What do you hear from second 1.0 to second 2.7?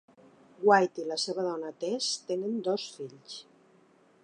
i la seva dona, Tess, tenen